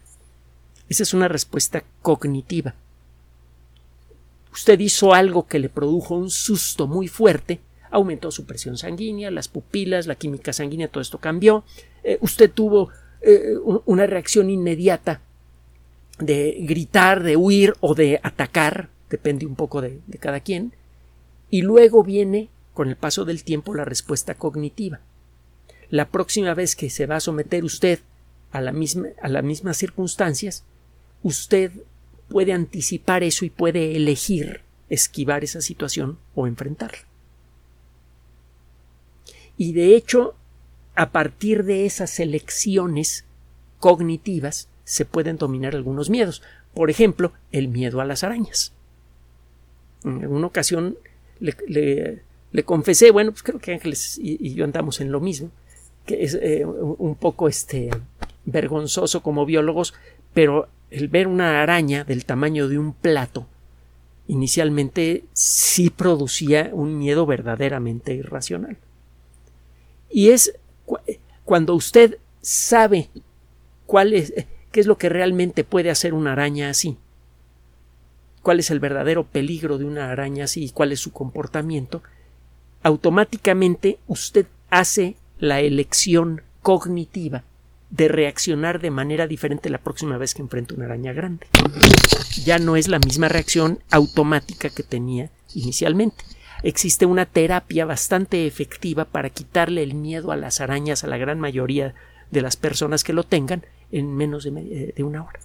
Esa 0.90 1.04
es 1.04 1.14
una 1.14 1.28
respuesta 1.28 1.84
cognitiva. 2.02 2.76
Usted 4.54 4.80
hizo 4.80 5.14
algo 5.14 5.48
que 5.48 5.60
le 5.60 5.70
produjo 5.70 6.16
un 6.16 6.30
susto 6.30 6.88
muy 6.88 7.08
fuerte, 7.08 7.60
aumentó 7.92 8.32
su 8.32 8.46
presión 8.46 8.78
sanguínea, 8.78 9.32
las 9.32 9.48
pupilas, 9.48 10.08
la 10.08 10.16
química 10.16 10.54
sanguínea, 10.54 10.88
todo 10.88 11.02
esto 11.02 11.20
cambió. 11.20 11.64
Eh, 12.04 12.18
usted 12.22 12.52
tuvo 12.52 12.90
eh, 13.22 13.56
una 13.86 14.06
reacción 14.06 14.50
inmediata 14.50 15.22
de 16.20 16.58
gritar, 16.62 17.24
de 17.24 17.36
huir 17.36 17.74
o 17.80 17.96
de 17.96 18.20
atacar, 18.24 18.90
depende 19.10 19.46
un 19.46 19.56
poco 19.56 19.82
de, 19.82 20.00
cada 20.20 20.40
quien, 20.40 20.74
y 21.50 21.62
luego 21.62 22.04
viene, 22.04 22.50
con 22.74 22.90
el 22.90 22.96
paso 22.96 23.26
del 23.26 23.44
tiempo, 23.44 23.74
la 23.74 23.86
respuesta 23.86 24.36
cognitiva. 24.36 25.00
La 25.90 26.10
próxima 26.10 26.54
vez 26.54 26.76
que 26.76 26.90
se 26.90 27.06
va 27.06 27.18
a 27.18 27.22
someter 27.22 27.64
usted 27.64 28.00
a, 28.52 28.62
la 28.62 28.72
misma, 28.72 29.10
a 29.22 29.30
las 29.30 29.44
mismas 29.44 29.78
circunstancias, 29.78 30.64
usted 31.24 31.72
puede 32.28 32.54
anticipar 32.54 33.24
eso 33.24 33.46
y 33.46 33.50
puede 33.50 33.96
elegir 33.96 34.62
esquivar 34.90 35.44
esa 35.44 35.62
situación 35.62 36.18
o 36.36 36.48
enfrentarla. 36.48 37.00
Y 39.58 39.74
de 39.74 39.96
hecho, 39.96 40.36
a 40.98 41.12
partir 41.12 41.64
de 41.64 41.86
esas 41.86 42.20
elecciones 42.20 43.24
cognitivas 43.80 44.68
se 44.84 45.06
pueden 45.06 45.38
dominar 45.38 45.76
algunos 45.76 46.10
miedos. 46.10 46.42
Por 46.74 46.90
ejemplo, 46.90 47.34
el 47.52 47.68
miedo 47.68 48.02
a 48.02 48.06
las 48.06 48.24
arañas. 48.24 48.74
En 50.04 50.28
una 50.28 50.48
ocasión 50.48 50.98
le, 51.40 52.24
confesé, 52.66 53.12
bueno, 53.12 53.32
pues 53.32 53.44
creo 53.44 53.60
que 53.60 53.74
Ángeles 53.74 54.18
y, 54.20 54.56
yo 54.56 54.66
andamos 54.66 55.00
en 55.00 55.12
lo 55.12 55.20
mismo, 55.20 55.52
que 56.08 56.24
es 56.24 56.34
eh, 56.42 56.66
un 56.66 57.16
poco 57.16 57.48
este 57.48 57.92
vergonzoso 58.46 59.22
como 59.22 59.46
biólogos, 59.46 59.94
pero 60.34 60.68
el 60.90 61.10
ver 61.10 61.28
una 61.28 61.62
araña 61.62 62.06
del 62.06 62.26
tamaño 62.26 62.68
de 62.68 62.80
un 62.80 62.94
plato 62.94 63.46
inicialmente 64.26 65.26
sí 65.34 65.92
producía 65.92 66.72
un 66.74 66.98
miedo 66.98 67.28
verdaderamente 67.28 68.16
irracional. 68.16 68.78
Y 70.10 70.30
es 70.30 70.54
cuando 71.44 71.74
usted 71.76 72.18
sabe 72.42 73.10
cuál 73.86 74.14
es, 74.14 74.34
qué 74.72 74.80
es 74.80 74.88
lo 74.88 74.98
que 74.98 75.10
realmente 75.10 75.64
puede 75.64 75.90
hacer 75.90 76.14
una 76.14 76.34
araña 76.34 76.70
así, 76.70 76.98
cuál 78.42 78.60
es 78.60 78.70
el 78.70 78.80
verdadero 78.80 79.26
peligro 79.26 79.78
de 79.78 79.86
una 79.86 80.12
araña 80.12 80.46
así 80.46 80.66
y 80.66 80.70
cuál 80.70 80.92
es 80.92 81.00
su 81.00 81.12
comportamiento, 81.12 82.02
automáticamente 82.84 84.00
usted 84.08 84.46
hace 84.70 85.16
la 85.40 85.60
elección 85.62 86.42
cognitiva 86.62 87.44
de 87.90 88.08
reaccionar 88.08 88.82
de 88.82 88.92
manera 88.92 89.28
diferente 89.28 89.70
la 89.70 89.78
próxima 89.78 90.18
vez 90.18 90.34
que 90.34 90.42
enfrenta 90.42 90.76
una 90.76 90.86
araña 90.86 91.14
grande. 91.14 91.48
Ya 92.44 92.60
no 92.60 92.76
es 92.76 92.88
la 92.88 93.00
misma 93.00 93.30
reacción 93.30 93.80
automática 93.90 94.70
que 94.70 94.84
tenía 94.84 95.30
inicialmente 95.54 96.24
existe 96.64 97.06
una 97.06 97.26
terapia 97.26 97.86
bastante 97.86 98.48
efectiva 98.48 99.06
para 99.06 99.30
quitarle 99.30 99.84
el 99.84 99.94
miedo 99.94 100.32
a 100.32 100.38
las 100.38 100.62
arañas 100.62 101.04
a 101.04 101.08
la 101.08 101.18
gran 101.18 101.40
mayoría 101.40 101.94
de 102.32 102.42
las 102.42 102.56
personas 102.56 103.04
que 103.04 103.14
lo 103.14 103.24
tengan 103.24 103.66
en 103.92 104.16
menos 104.16 104.44
de, 104.44 104.94
eh, 104.98 105.04
una 105.04 105.24
hora. 105.24 105.40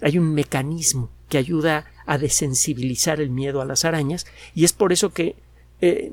Hay 0.00 0.18
un 0.18 0.32
mecanismo 0.32 1.10
que 1.28 1.38
ayuda 1.38 1.86
a 2.06 2.18
desensibilizar 2.18 3.20
el 3.20 3.30
miedo 3.30 3.60
a 3.60 3.64
las 3.64 3.84
arañas 3.84 4.26
y 4.54 4.64
es 4.64 4.72
por 4.72 4.92
eso 4.92 5.12
que 5.12 5.36
eh, 5.80 6.12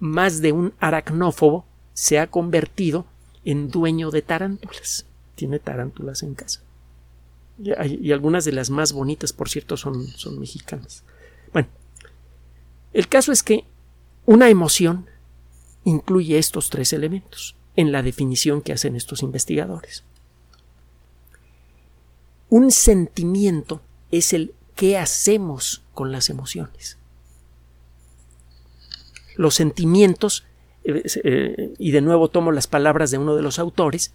más 0.00 0.40
de 0.40 0.52
un 0.52 0.72
aracnófobo 0.80 1.64
se 1.94 2.18
ha 2.18 2.28
convertido 2.28 3.06
en 3.44 3.70
dueño 3.70 4.10
de 4.10 4.22
tarántulas. 4.22 5.06
Tiene 5.34 5.58
tarántulas 5.58 6.22
en 6.22 6.34
casa. 6.34 6.62
Y, 7.58 8.12
algunas 8.12 8.44
de 8.44 8.52
las 8.52 8.70
más 8.70 8.92
bonitas, 8.92 9.32
por 9.32 9.48
cierto, 9.48 9.76
son, 9.76 10.06
son 10.06 10.38
mexicanas. 10.38 11.02
El 12.92 13.08
caso 13.08 13.32
es 13.32 13.42
que 13.42 13.64
una 14.26 14.48
emoción 14.48 15.06
incluye 15.84 16.38
estos 16.38 16.70
tres 16.70 16.92
elementos 16.92 17.56
en 17.76 17.92
la 17.92 18.02
definición 18.02 18.60
que 18.60 18.72
hacen 18.72 18.96
estos 18.96 19.22
investigadores. 19.22 20.04
Un 22.50 22.70
sentimiento 22.70 23.82
es 24.10 24.32
el 24.32 24.54
qué 24.74 24.96
hacemos 24.96 25.82
con 25.94 26.12
las 26.12 26.30
emociones. 26.30 26.98
Los 29.36 29.54
sentimientos, 29.54 30.44
eh, 30.84 31.02
eh, 31.24 31.74
y 31.78 31.90
de 31.90 32.00
nuevo 32.00 32.28
tomo 32.28 32.52
las 32.52 32.66
palabras 32.66 33.10
de 33.10 33.18
uno 33.18 33.36
de 33.36 33.42
los 33.42 33.58
autores, 33.58 34.12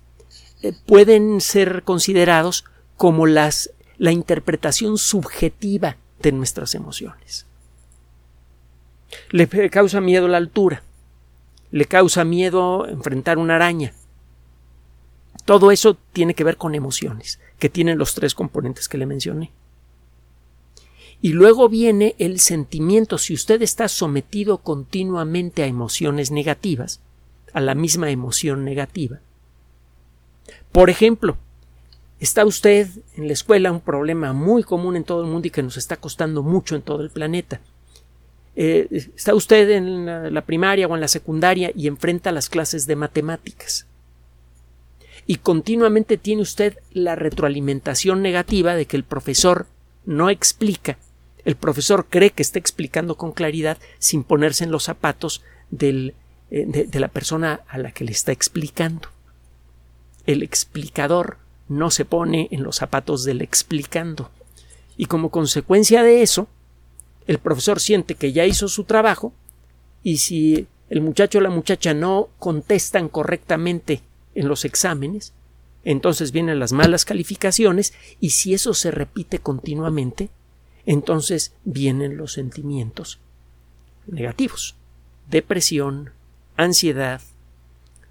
eh, 0.62 0.74
pueden 0.86 1.42
ser 1.42 1.84
considerados 1.84 2.66
como 2.98 3.28
las, 3.28 3.72
la 3.98 4.12
interpretación 4.12 4.98
subjetiva 4.98 5.98
de 6.22 6.32
nuestras 6.32 6.76
emociones. 6.76 7.46
Le 9.32 9.48
causa 9.70 10.02
miedo 10.02 10.28
la 10.28 10.38
altura, 10.38 10.84
le 11.72 11.86
causa 11.86 12.24
miedo 12.24 12.88
enfrentar 12.88 13.38
una 13.38 13.56
araña. 13.56 13.94
Todo 15.46 15.72
eso 15.72 15.98
tiene 16.14 16.36
que 16.36 16.44
ver 16.44 16.58
con 16.58 16.76
emociones, 16.76 17.40
que 17.60 17.70
tienen 17.70 17.98
los 17.98 18.16
tres 18.16 18.36
componentes 18.36 18.88
que 18.88 18.98
le 18.98 19.06
mencioné. 19.06 19.52
Y 21.22 21.30
luego 21.30 21.70
viene 21.70 22.16
el 22.20 22.40
sentimiento. 22.40 23.18
Si 23.18 23.34
usted 23.34 23.62
está 23.62 23.88
sometido 23.88 24.58
continuamente 24.60 25.64
a 25.64 25.68
emociones 25.68 26.32
negativas, 26.32 27.02
a 27.54 27.62
la 27.62 27.76
misma 27.76 28.10
emoción 28.10 28.66
negativa. 28.66 29.20
Por 30.72 30.90
ejemplo, 30.90 31.38
está 32.20 32.46
usted 32.46 32.88
en 33.16 33.28
la 33.28 33.34
escuela, 33.34 33.72
un 33.72 33.80
problema 33.80 34.34
muy 34.34 34.64
común 34.64 34.96
en 34.96 35.04
todo 35.04 35.22
el 35.22 35.30
mundo 35.30 35.48
y 35.48 35.52
que 35.52 35.64
nos 35.64 35.78
está 35.78 35.98
costando 35.98 36.44
mucho 36.44 36.76
en 36.76 36.82
todo 36.82 37.02
el 37.02 37.10
planeta. 37.10 37.62
Eh, 38.56 39.08
está 39.16 39.34
usted 39.34 39.70
en 39.72 40.34
la 40.34 40.42
primaria 40.42 40.88
o 40.88 40.96
en 40.96 41.02
la 41.02 41.08
secundaria 41.08 41.72
y 41.76 41.88
enfrenta 41.88 42.32
las 42.32 42.50
clases 42.50 42.86
de 42.88 42.96
matemáticas. 42.96 43.88
Y 45.26 45.38
continuamente 45.38 46.18
tiene 46.18 46.42
usted 46.42 46.78
la 46.92 47.16
retroalimentación 47.16 48.22
negativa 48.22 48.76
de 48.76 48.86
que 48.86 48.98
el 48.98 49.04
profesor 49.04 49.68
no 50.06 50.30
explica 50.30 50.98
el 51.46 51.56
profesor 51.56 52.08
cree 52.10 52.32
que 52.32 52.42
está 52.42 52.60
explicando 52.60 53.16
con 53.16 53.32
claridad 53.32 53.78
sin 54.00 54.24
ponerse 54.24 54.64
en 54.64 54.72
los 54.72 54.84
zapatos 54.84 55.44
eh, 55.80 56.14
de, 56.50 57.00
la 57.00 57.08
persona 57.10 57.62
a 57.68 57.78
la 57.78 57.92
que 57.92 58.06
le 58.06 58.12
está 58.12 58.32
explicando. 58.32 59.10
El 60.26 60.42
explicador 60.42 61.38
no 61.68 61.92
se 61.92 62.06
pone 62.06 62.48
en 62.52 62.64
los 62.64 62.78
zapatos 62.78 63.26
del 63.26 63.42
explicando. 63.42 64.32
Y 64.96 65.08
como 65.08 65.32
consecuencia 65.32 66.04
de 66.04 66.22
eso, 66.22 66.48
el 67.28 67.40
profesor 67.40 67.80
siente 67.80 68.16
que 68.16 68.34
ya 68.34 68.46
hizo 68.46 68.68
su 68.68 68.84
trabajo 68.84 69.34
y 70.04 70.18
si 70.18 70.68
el 70.90 71.02
muchacho 71.02 71.40
o 71.40 71.42
la 71.42 71.50
muchacha 71.50 71.94
no 71.94 72.30
contestan 72.40 73.10
correctamente 73.10 74.02
en 74.36 74.48
los 74.48 74.66
exámenes, 74.66 75.34
entonces 75.84 76.32
vienen 76.32 76.60
las 76.60 76.72
malas 76.72 77.06
calificaciones 77.06 77.94
y 78.20 78.32
si 78.32 78.54
eso 78.54 78.74
se 78.74 78.92
repite 78.92 79.40
continuamente, 79.40 80.30
entonces 80.86 81.54
vienen 81.64 82.18
los 82.18 82.34
sentimientos 82.34 83.20
negativos, 84.08 84.76
depresión, 85.30 86.12
ansiedad, 86.58 87.22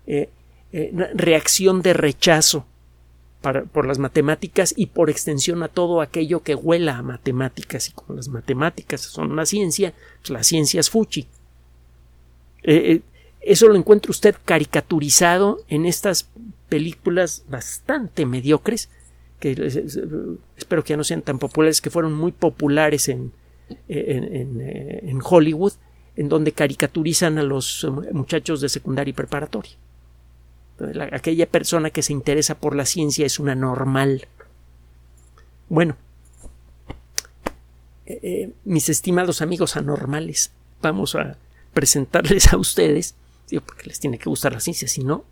eh, 0.07 0.31
eh, 0.73 0.90
reacción 1.14 1.83
de 1.83 1.92
rechazo 1.92 2.66
por 3.42 3.87
las 3.87 3.99
matemáticas 3.99 4.72
y 4.76 4.87
por 4.87 5.11
extensión 5.11 5.62
a 5.62 5.68
todo 5.68 6.00
aquello 6.00 6.42
que 6.42 6.54
huela 6.54 6.99
a 6.99 7.02
matemáticas. 7.02 7.88
Y 7.88 7.92
como 7.92 8.14
las 8.14 8.28
matemáticas 8.28 9.00
son 9.00 9.32
una 9.32 9.46
ciencia, 9.46 9.92
pues 10.20 10.30
la 10.30 10.44
ciencia 10.44 10.80
es 10.80 10.88
fuchi. 10.88 11.26
Eh, 12.62 13.00
eso 13.40 13.66
lo 13.66 13.75
encuentra 13.75 14.11
usted 14.11 14.37
caricaturizado 14.44 15.64
en 15.68 15.84
estas 15.84 16.28
películas 16.68 17.44
bastante 17.49 18.25
mediocres 18.25 18.88
que 19.42 19.50
espero 20.56 20.84
que 20.84 20.90
ya 20.90 20.96
no 20.96 21.02
sean 21.02 21.22
tan 21.22 21.40
populares, 21.40 21.81
que 21.81 21.90
fueron 21.90 22.12
muy 22.12 22.31
populares 22.31 23.09
en, 23.09 23.33
eh, 23.88 25.00
en, 25.02 25.20
Hollywood, 25.20 25.72
en 26.14 26.28
donde 26.28 26.52
caricaturizan 26.52 27.38
a 27.38 27.42
los 27.42 27.85
muchachos 28.12 28.61
de 28.61 28.68
secundaria 28.68 29.11
y 29.11 29.14
preparatoria. 29.14 29.72
Aquella 31.12 31.46
persona 31.46 31.90
que 31.90 32.02
se 32.02 32.12
interesa 32.12 32.56
por 32.56 32.74
la 32.74 32.87
ciencia 32.87 33.26
es 33.26 33.38
una 33.38 33.54
normal. 33.54 34.26
Bueno, 35.68 35.96
eh, 38.06 38.18
eh, 38.22 38.52
mis 38.64 38.88
estimados 38.88 39.42
amigos 39.42 39.76
anormales, 39.76 40.52
vamos 40.80 41.14
a 41.14 41.37
presentarles 41.72 42.52
a 42.52 42.56
ustedes, 42.56 43.14
porque 43.64 43.87
les 43.87 44.00
tiene 44.00 44.18
que 44.18 44.28
gustar 44.28 44.52
la 44.52 44.61
ciencia, 44.61 44.88
si 44.88 45.04
no, 45.04 45.24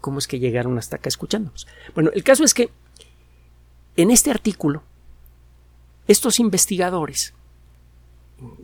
¿cómo 0.00 0.18
es 0.18 0.28
que 0.28 0.38
llegaron 0.38 0.78
hasta 0.78 0.96
acá 0.96 1.08
escuchándonos? 1.08 1.66
Bueno, 1.94 2.10
el 2.14 2.22
caso 2.22 2.44
es 2.44 2.54
que 2.54 2.70
en 3.96 4.10
este 4.10 4.30
artículo, 4.30 4.82
estos 6.08 6.38
investigadores 6.40 7.34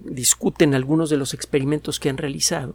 discuten 0.05 0.75
algunos 0.75 1.11
de 1.11 1.17
los 1.17 1.35
experimentos 1.35 2.01
que 2.01 2.11
han 2.11 2.17
realizado 2.17 2.75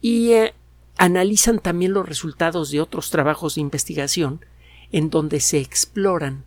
y 0.00 0.32
eh, 0.32 0.54
analizan 0.98 1.60
también 1.60 1.94
los 1.94 2.06
resultados 2.06 2.70
de 2.70 2.80
otros 2.80 3.10
trabajos 3.10 3.54
de 3.54 3.62
investigación 3.62 4.44
en 4.92 5.10
donde 5.10 5.40
se 5.40 5.58
exploran 5.58 6.44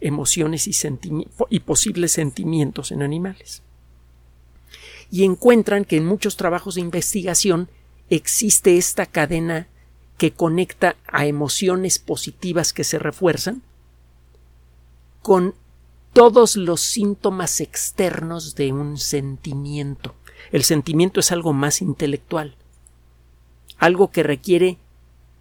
emociones 0.00 0.68
y, 0.68 1.60
posibles 1.60 2.12
sentimientos 2.12 2.90
en 2.90 3.02
animales. 3.02 3.62
Y 5.10 5.24
encuentran 5.24 5.84
que 5.84 5.96
en 5.96 6.06
muchos 6.06 6.36
trabajos 6.36 6.74
de 6.74 6.80
investigación 6.80 7.68
existe 8.10 8.76
esta 8.76 9.06
cadena 9.06 9.68
que 10.18 10.32
conecta 10.32 10.96
a 11.06 11.26
emociones 11.26 11.98
positivas 11.98 12.72
que 12.72 12.84
se 12.84 12.98
refuerzan 12.98 13.62
con 15.22 15.54
todos 16.12 16.56
los 16.56 16.80
síntomas 16.80 17.60
externos 17.60 18.54
de 18.54 18.72
un 18.72 18.96
sentimiento. 18.96 20.14
El 20.50 20.64
sentimiento 20.64 21.20
es 21.20 21.32
algo 21.32 21.52
más 21.52 21.82
intelectual, 21.82 22.56
algo 23.78 24.10
que 24.10 24.22
requiere 24.22 24.78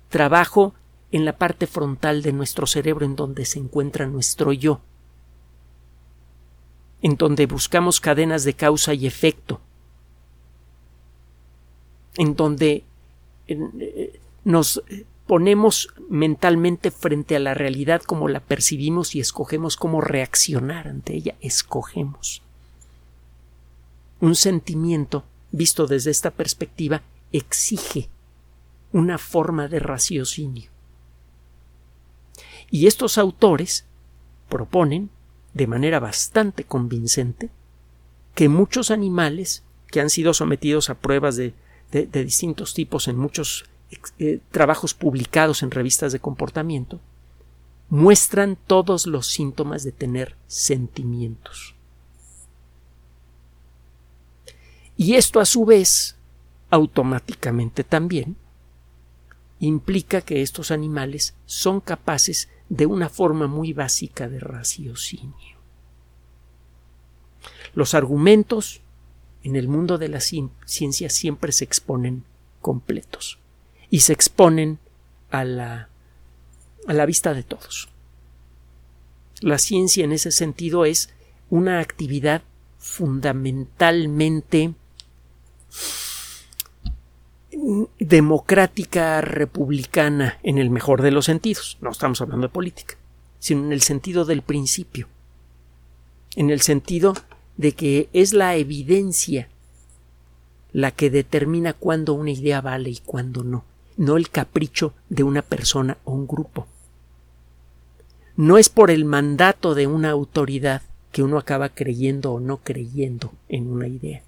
trabajo 0.10 0.74
en 1.12 1.26
la 1.26 1.38
parte 1.38 1.68
frontal 1.68 2.22
de 2.22 2.34
nuestro 2.34 2.68
cerebro 2.68 3.06
en 3.06 3.16
donde 3.16 3.46
se 3.46 3.60
encuentra 3.60 4.06
nuestro 4.06 4.52
yo, 4.52 4.82
en 7.02 7.16
donde 7.16 7.46
buscamos 7.46 8.00
cadenas 8.00 8.44
de 8.44 8.54
causa 8.54 8.94
y 8.94 9.08
efecto, 9.08 9.62
en 12.18 12.36
donde 12.36 12.84
eh, 13.48 14.20
nos 14.44 14.82
ponemos 15.28 15.90
mentalmente 16.10 16.92
frente 16.92 17.36
a 17.36 17.40
la 17.40 17.54
realidad 17.54 18.02
como 18.02 18.28
la 18.28 18.40
percibimos 18.40 19.16
y 19.16 19.20
escogemos 19.20 19.76
cómo 19.76 20.02
reaccionar 20.02 20.88
ante 20.88 21.14
ella. 21.16 21.36
Escogemos. 21.42 22.42
Un 24.22 24.36
sentimiento, 24.36 25.24
visto 25.52 25.88
desde 25.88 26.12
esta 26.12 26.32
perspectiva, 26.32 27.02
exige 27.32 28.10
una 28.96 29.18
forma 29.18 29.68
de 29.68 29.80
raciocinio. 29.80 30.72
Y 32.72 32.88
estos 32.88 33.18
autores 33.18 33.84
proponen, 34.48 35.10
de 35.54 35.68
manera 35.68 36.00
bastante 36.00 36.64
convincente, 36.64 37.50
que 38.36 38.48
muchos 38.48 38.92
animales 38.92 39.64
que 39.88 40.00
han 40.00 40.10
sido 40.10 40.34
sometidos 40.34 40.90
a 40.90 40.96
pruebas 40.96 41.36
de, 41.36 41.54
de 41.92 42.24
distintos 42.24 42.74
tipos 42.74 43.10
en 43.10 43.18
muchos 43.18 43.66
eh, 44.18 44.40
trabajos 44.52 44.94
publicados 44.94 45.62
en 45.62 45.72
revistas 45.72 46.14
de 46.14 46.22
comportamiento 46.22 47.02
muestran 47.90 48.58
todos 48.66 49.08
los 49.08 49.28
síntomas 49.28 49.84
de 49.84 49.92
tener 49.92 50.38
sentimientos. 50.48 51.76
Y 54.96 55.16
esto 55.16 55.42
a 55.42 55.46
su 55.46 55.66
vez 55.66 56.16
automáticamente 56.70 57.84
también 57.84 58.38
implica 59.66 60.22
que 60.22 60.42
estos 60.42 60.72
animales 60.72 61.36
son 61.46 61.80
capaces 61.80 62.50
de 62.70 62.86
una 62.86 63.10
forma 63.10 63.48
muy 63.48 63.74
básica 63.74 64.28
de 64.28 64.40
raciocinio. 64.40 65.56
Los 67.74 67.94
argumentos 67.94 68.82
en 69.44 69.56
el 69.56 69.68
mundo 69.68 69.98
de 69.98 70.10
la 70.10 70.20
ciencia 70.20 71.10
siempre 71.10 71.52
se 71.52 71.64
exponen 71.64 72.24
completos 72.62 73.38
y 73.90 74.00
se 74.00 74.14
exponen 74.14 74.80
a 75.30 75.44
la, 75.44 75.90
a 76.88 76.94
la 76.94 77.06
vista 77.06 77.34
de 77.34 77.44
todos. 77.44 77.90
La 79.42 79.60
ciencia 79.60 80.04
en 80.04 80.14
ese 80.14 80.32
sentido 80.32 80.86
es 80.86 81.10
una 81.50 81.80
actividad 81.80 82.42
fundamentalmente 82.80 84.74
democrática 88.00 89.22
republicana 89.22 90.40
en 90.44 90.58
el 90.58 90.70
mejor 90.70 91.02
de 91.02 91.12
los 91.12 91.26
sentidos. 91.26 91.78
No 91.82 91.92
estamos 91.92 92.22
hablando 92.22 92.48
de 92.48 92.54
política, 92.54 92.96
sino 93.40 93.66
en 93.66 93.74
el 93.74 93.82
sentido 93.82 94.26
del 94.26 94.42
principio. 94.42 95.08
En 96.36 96.50
el 96.50 96.62
sentido 96.62 97.16
de 97.58 97.72
que 97.72 98.10
es 98.14 98.34
la 98.34 98.56
evidencia 98.56 99.50
la 100.76 100.92
que 100.92 101.10
determina 101.10 101.72
cuándo 101.72 102.14
una 102.14 102.32
idea 102.32 102.60
vale 102.60 102.90
y 102.90 102.98
cuándo 102.98 103.46
no, 103.46 103.64
no 103.96 104.18
el 104.18 104.30
capricho 104.30 104.94
de 105.08 105.24
una 105.24 105.42
persona 105.42 105.98
o 106.04 106.12
un 106.12 106.28
grupo. 106.28 106.68
No 108.36 108.58
es 108.58 108.68
por 108.68 108.92
el 108.92 109.06
mandato 109.06 109.74
de 109.74 109.88
una 109.88 110.10
autoridad 110.10 110.82
que 111.14 111.24
uno 111.24 111.38
acaba 111.38 111.70
creyendo 111.70 112.34
o 112.34 112.42
no 112.42 112.58
creyendo 112.58 113.32
en 113.48 113.72
una 113.72 113.88
idea, 113.88 114.22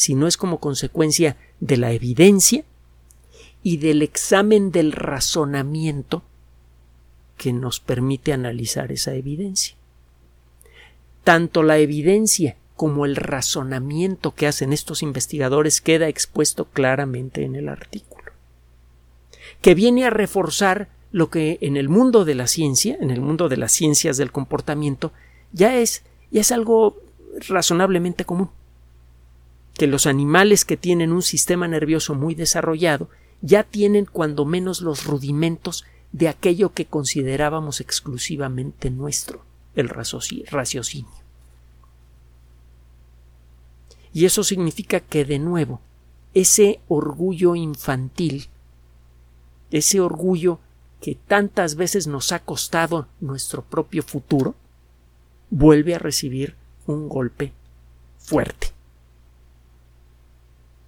sino 0.00 0.26
es 0.26 0.38
como 0.38 0.60
consecuencia 0.60 1.36
de 1.60 1.76
la 1.76 1.92
evidencia 1.92 2.64
y 3.62 3.76
del 3.76 4.00
examen 4.00 4.72
del 4.72 4.92
razonamiento 4.92 6.22
que 7.36 7.52
nos 7.52 7.80
permite 7.80 8.32
analizar 8.32 8.92
esa 8.92 9.12
evidencia. 9.12 9.76
Tanto 11.22 11.62
la 11.62 11.76
evidencia 11.76 12.56
como 12.76 13.04
el 13.04 13.14
razonamiento 13.14 14.34
que 14.34 14.46
hacen 14.46 14.72
estos 14.72 15.02
investigadores 15.02 15.82
queda 15.82 16.08
expuesto 16.08 16.64
claramente 16.64 17.44
en 17.44 17.54
el 17.54 17.68
artículo, 17.68 18.32
que 19.60 19.74
viene 19.74 20.06
a 20.06 20.10
reforzar 20.10 20.88
lo 21.12 21.28
que 21.28 21.58
en 21.60 21.76
el 21.76 21.90
mundo 21.90 22.24
de 22.24 22.36
la 22.36 22.46
ciencia, 22.46 22.96
en 23.02 23.10
el 23.10 23.20
mundo 23.20 23.50
de 23.50 23.58
las 23.58 23.72
ciencias 23.72 24.16
del 24.16 24.32
comportamiento, 24.32 25.12
ya 25.52 25.76
es, 25.76 26.04
ya 26.30 26.40
es 26.40 26.52
algo 26.52 26.96
razonablemente 27.48 28.24
común. 28.24 28.48
Que 29.80 29.86
los 29.86 30.04
animales 30.04 30.66
que 30.66 30.76
tienen 30.76 31.10
un 31.10 31.22
sistema 31.22 31.66
nervioso 31.66 32.14
muy 32.14 32.34
desarrollado 32.34 33.08
ya 33.40 33.62
tienen 33.62 34.04
cuando 34.04 34.44
menos 34.44 34.82
los 34.82 35.06
rudimentos 35.06 35.86
de 36.12 36.28
aquello 36.28 36.74
que 36.74 36.84
considerábamos 36.84 37.80
exclusivamente 37.80 38.90
nuestro, 38.90 39.42
el 39.74 39.88
raciocinio. 39.88 41.14
Y 44.12 44.26
eso 44.26 44.44
significa 44.44 45.00
que, 45.00 45.24
de 45.24 45.38
nuevo, 45.38 45.80
ese 46.34 46.80
orgullo 46.86 47.56
infantil, 47.56 48.48
ese 49.70 49.98
orgullo 49.98 50.58
que 51.00 51.14
tantas 51.14 51.76
veces 51.76 52.06
nos 52.06 52.32
ha 52.32 52.40
costado 52.40 53.08
nuestro 53.18 53.62
propio 53.62 54.02
futuro, 54.02 54.54
vuelve 55.48 55.94
a 55.94 55.98
recibir 55.98 56.54
un 56.86 57.08
golpe 57.08 57.54
fuerte. 58.18 58.78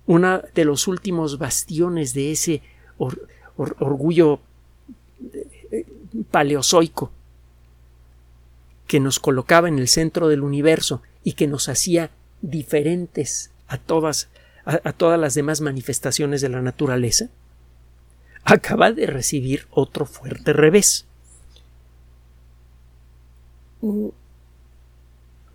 Uno 0.07 0.43
de 0.55 0.65
los 0.65 0.89
últimos 0.89 1.39
bastiones 1.39 2.15
de 2.15 2.33
ese 2.33 2.63
orgullo 3.57 4.41
eh, 5.71 5.87
paleozoico 6.31 7.11
que 8.87 9.01
nos 9.01 9.21
colocaba 9.21 9.69
en 9.69 9.79
el 9.79 9.89
centro 9.89 10.29
del 10.29 10.43
universo 10.43 11.03
y 11.25 11.33
que 11.33 11.47
nos 11.47 11.69
hacía 11.69 12.11
diferentes 12.43 13.51
a 13.69 13.79
todas, 13.79 14.29
a, 14.65 14.93
todas 14.93 15.19
las 15.19 15.35
demás 15.35 15.61
manifestaciones 15.61 16.43
de 16.43 16.51
la 16.51 16.61
naturaleza, 16.61 17.31
acaba 18.45 18.93
de 18.93 19.07
recibir 19.07 19.67
otro 19.71 20.05
fuerte 20.05 20.53
revés. 20.53 21.07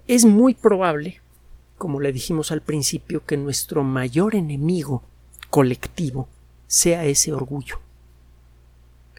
Es 0.08 0.26
muy 0.26 0.56
probable, 0.56 1.22
como 1.78 2.00
le 2.00 2.12
dijimos 2.12 2.52
al 2.52 2.62
principio, 2.62 3.26
que 3.26 3.38
nuestro 3.38 3.84
mayor 3.84 4.36
enemigo 4.36 5.04
colectivo 5.50 6.28
sea 6.68 7.06
ese 7.06 7.32
orgullo, 7.32 7.80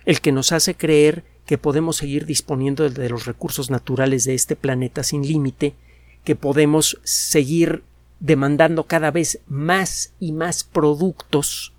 el 0.05 0.21
que 0.21 0.33
nos 0.33 0.53
hace 0.53 0.75
creer 0.75 1.25
que 1.47 1.59
podemos 1.59 1.97
seguir 1.97 2.27
disponiendo 2.27 2.89
de 2.89 3.09
los 3.09 3.25
recursos 3.25 3.71
naturales 3.71 4.25
de 4.25 4.35
este 4.35 4.55
planeta 4.55 5.03
sin 5.03 5.27
límite 5.27 5.75
que 6.25 6.37
podemos 6.37 7.01
seguir 7.05 7.83
demandando 8.21 8.85
cada 8.85 9.11
vez 9.11 9.41
más 9.47 10.13
y 10.21 10.33
más 10.33 10.65
productos 10.65 11.73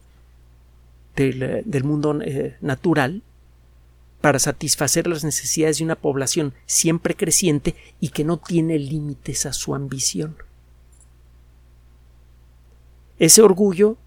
del, 1.16 1.44
eh, 1.44 1.84
mundo 1.84 2.20
eh, 2.22 2.58
natural 2.62 3.22
para 4.22 4.40
satisfacer 4.40 5.08
las 5.08 5.24
necesidades 5.24 5.78
de 5.78 5.84
una 5.84 5.96
población 5.96 6.54
siempre 6.66 7.16
creciente 7.16 7.76
y 8.00 8.10
que 8.10 8.24
no 8.24 8.38
tiene 8.38 8.80
límites 8.80 9.46
a 9.46 9.54
su 9.54 9.76
ambición. 9.76 10.36
Ese 13.20 13.42
orgullo, 13.42 13.98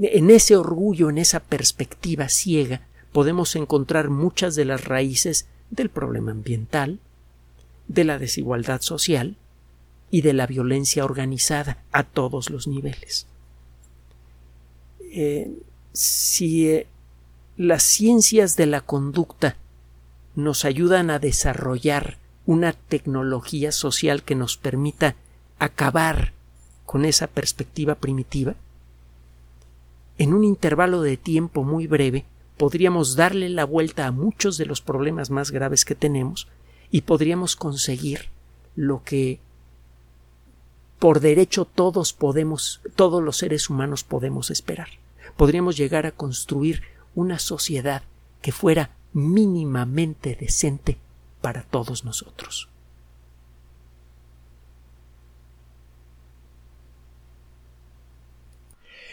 en 0.00 0.30
ese 0.30 0.56
orgullo, 0.56 1.10
en 1.10 1.18
esa 1.18 1.40
perspectiva 1.40 2.28
ciega, 2.28 2.86
podemos 3.12 3.56
encontrar 3.56 4.10
muchas 4.10 4.56
de 4.56 4.64
las 4.64 4.84
raíces 4.84 5.46
del 5.70 5.90
problema 5.90 6.32
ambiental, 6.32 6.98
de 7.86 8.04
la 8.04 8.18
desigualdad 8.18 8.80
social, 8.80 9.36
y 10.10 10.22
de 10.22 10.32
la 10.32 10.46
violencia 10.46 11.04
organizada 11.04 11.82
a 11.92 12.02
todos 12.02 12.50
los 12.50 12.66
niveles. 12.66 13.26
Eh, 15.00 15.50
si 15.92 16.68
eh, 16.68 16.86
las 17.56 17.82
ciencias 17.82 18.56
de 18.56 18.66
la 18.66 18.80
conducta 18.80 19.56
nos 20.34 20.64
ayudan 20.64 21.10
a 21.10 21.18
desarrollar 21.18 22.18
una 22.46 22.72
tecnología 22.72 23.72
social 23.72 24.22
que 24.22 24.34
nos 24.34 24.56
permita 24.56 25.16
acabar 25.58 26.32
con 26.88 27.04
esa 27.04 27.26
perspectiva 27.26 27.96
primitiva, 27.96 28.54
en 30.16 30.32
un 30.32 30.42
intervalo 30.42 31.02
de 31.02 31.18
tiempo 31.18 31.62
muy 31.62 31.86
breve 31.86 32.24
podríamos 32.56 33.14
darle 33.14 33.50
la 33.50 33.66
vuelta 33.66 34.06
a 34.06 34.10
muchos 34.10 34.56
de 34.56 34.64
los 34.64 34.80
problemas 34.80 35.28
más 35.28 35.50
graves 35.50 35.84
que 35.84 35.94
tenemos 35.94 36.48
y 36.90 37.02
podríamos 37.02 37.56
conseguir 37.56 38.30
lo 38.74 39.04
que 39.04 39.38
por 40.98 41.20
derecho 41.20 41.66
todos 41.66 42.14
podemos, 42.14 42.80
todos 42.96 43.22
los 43.22 43.36
seres 43.36 43.68
humanos 43.68 44.02
podemos 44.02 44.50
esperar. 44.50 44.88
Podríamos 45.36 45.76
llegar 45.76 46.06
a 46.06 46.12
construir 46.12 46.84
una 47.14 47.38
sociedad 47.38 48.02
que 48.40 48.50
fuera 48.50 48.92
mínimamente 49.12 50.38
decente 50.40 50.96
para 51.42 51.64
todos 51.64 52.06
nosotros. 52.06 52.70